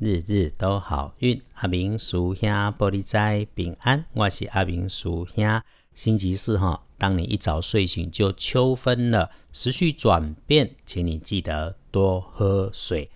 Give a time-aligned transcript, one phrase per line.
[0.00, 1.38] 日日都好运。
[1.56, 5.60] 阿明叔兄玻璃斋平安，我是阿明叔兄。
[5.94, 13.10] 星期四哈，当你一早睡醒就秋分了，时序转变，请你记得多喝水。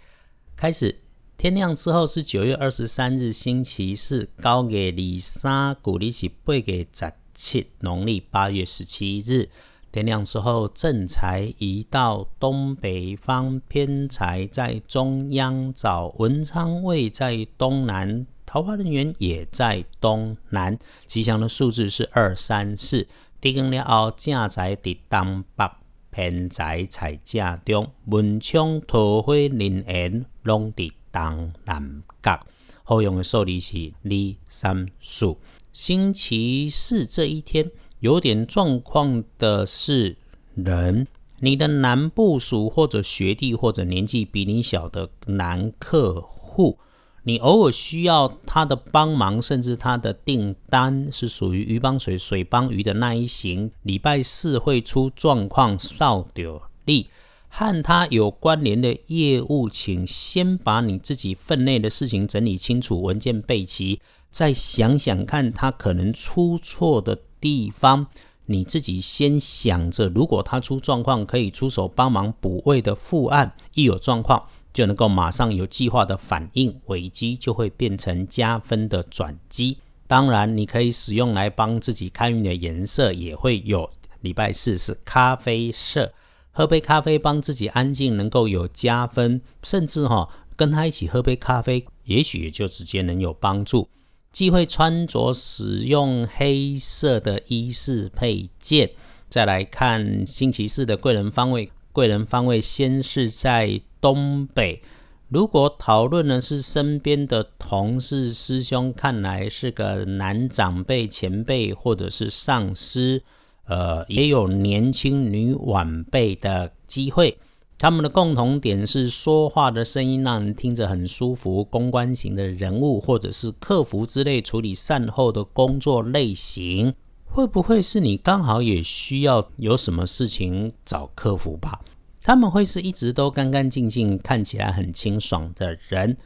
[0.54, 1.00] 开始，
[1.38, 9.48] 天亮之后是九月二十三日，星期四，高月二三，古历是八月十七，农历八月十七日。
[9.94, 20.76] 天亮之后，正财移到东北方，偏财在中央，找文昌位在东南，桃花人员也在东南。
[21.06, 23.06] 吉祥的数字是二三四。
[23.40, 25.70] 地更了后，正财在东北，
[26.10, 32.44] 偏财在正中，文昌桃花人缘拢在东南角。
[32.82, 34.10] 好用的数字是二
[34.48, 35.36] 三四。
[35.72, 37.70] 星期四这一天。
[38.04, 40.18] 有点状况的是
[40.54, 41.06] 人，
[41.40, 46.78] 你的男部属或者学弟或者年纪比你小的男客户，
[47.22, 53.70] 你偶尔需要他的帮忙，甚至他的订单是属于鱼帮水，水帮鱼的那一型。
[53.84, 57.08] 礼拜四会出状况，少掉力，
[57.48, 67.18] 和他有关联的业务，请先把你自己分内的事情整理清楚，文件备齐，再想想看他可能出错的。
[67.44, 68.06] 地方，
[68.46, 79.76] 你自己先想着，如果他出状况，可以出手帮忙补位的副案，一有状况就能够马上有计划的反应，危机就会变成加分的转机。
[80.06, 83.90] 当然，你可以使用来帮自己开运的颜色也会有。
[84.22, 86.14] 礼拜四是咖啡色，
[86.50, 93.90] 喝杯咖啡帮自己安静，能够有加分，甚至哈跟他一起喝杯咖啡，也许也就直接能有帮助。
[94.34, 98.90] 忌讳穿着使用黑色的衣饰配件。
[99.28, 104.82] 再来看星期四的贵人方位，贵人方位先是在东北。
[105.28, 113.22] 如果讨论的是身边的同事、师兄，看来是个男长辈、前辈或者是上司，
[113.66, 117.38] 呃，也有年轻女晚辈的机会。
[117.76, 126.94] 他们的共同点是说话的声音让人听着很舒服，公关型的人物或者是客服之类处理善后的工作类型，
[127.26, 131.80] 会不会是你刚好也需要有什么事情找客服吧？
[132.22, 136.16] 他们会是一直都干干净净，看起来很清爽的人。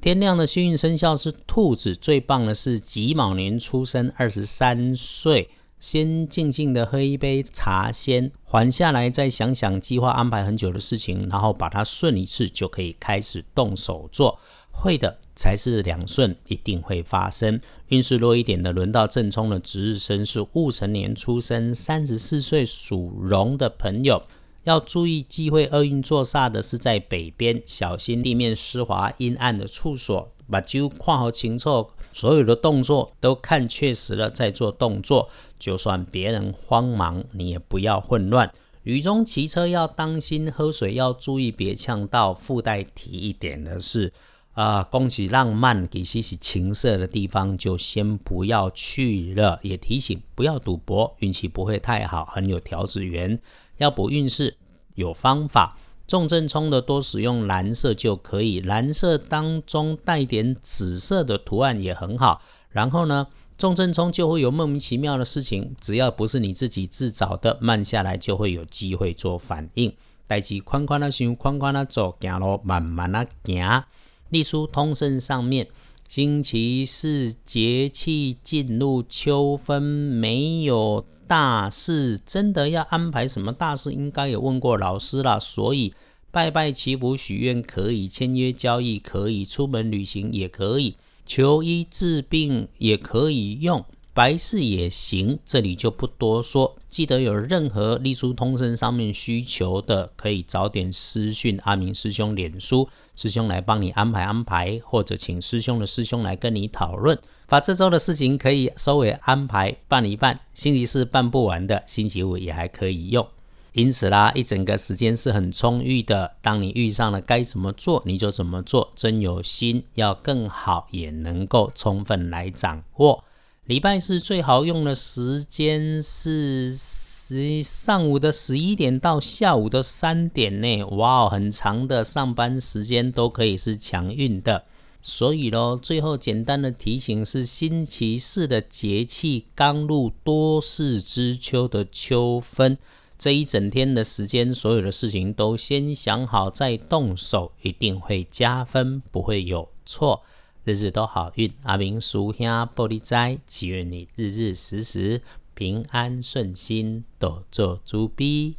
[0.00, 5.48] 天亮的幸运生肖是兔子，最棒的是己卯年出生，二十三岁。
[5.78, 14.38] 先静静的喝一杯茶，先缓下来，再想想计划安排很久的事情，然后把它顺一次，就可以开始动手做。
[14.78, 17.58] 会的才是两顺，一定会发生。
[17.88, 24.22] 运势弱一点的，轮到正冲的值日生是戊辰年出生，三十四岁属龙的朋友，
[24.64, 30.32] 要注意忌讳厄运作煞的是在北边，小心地面湿滑阴暗的处所。
[30.48, 35.28] 把酒看好清楚，所有的动作都看确实了再做动作。
[35.58, 38.50] 就算别人慌忙，你也不要混乱。
[38.84, 42.32] 雨中骑车要当心，喝水要注意别呛到。
[42.32, 44.14] 附带提一点的是，
[44.54, 49.60] 啊，恭喜浪漫，给些是情色的地方就先不要去了。
[49.62, 53.38] 也提醒不要赌博，运气不会太好，很有调子员。
[53.76, 54.56] 要补运势
[54.94, 55.78] 有方法。
[56.06, 62.40] 重正冲的多使用蓝色就可以，蓝色当中带点紫色的图案也很好。
[62.70, 63.26] 然后呢，
[63.58, 69.92] 重正冲就会有莫名其妙的事情，只要不是你自己自找的，慢下来就会有机会做反应。
[70.28, 73.84] 代志宽宽的想，宽宽的走，行路慢慢的行。
[74.30, 75.68] 隶书通身上面。
[76.08, 85.40] 星期四节气进入秋分，没有大事，真的要安排什么大事，应该有问过老师了。
[85.40, 85.92] 所以
[86.30, 90.94] 拜拜祈福许愿可以，签约交易可以，出门旅行也可以，
[91.26, 93.84] 求医治病也可以用。
[94.16, 96.74] 白事也行，这里就不多说。
[96.88, 107.18] 记得有任何隶书通身上面需求的，可以早点私讯阿明师兄脸书，师兄来帮你安排安排，或者请师兄的师兄来跟你讨论。
[107.46, 113.28] 把这周的事情可以稍微安排办一办，星期四办不完的，星期五也还可以用。
[113.72, 116.32] 因此啦，一整个时间是很充裕的。
[116.40, 123.22] 当你遇上了该怎么做，你就怎么做，真有心要更好，也能够充分来掌握。
[123.66, 134.66] 礼拜四最好用的时间是十上午的十一点到下午的三点内，哇，很长的上班时间都可以是强运的。
[135.02, 142.78] 所以咯，最后简单的提醒是：星期四的节气刚入多事之秋的秋分，
[143.18, 150.22] 这一整天的时间，所有的事情都先想好再动手，一定会加分，不会有错，
[150.66, 151.52] 日日都好运。
[151.62, 155.22] 阿明叔兄玻璃斋，祈愿你日日时时
[155.54, 158.56] 平安顺心，多做猪逼。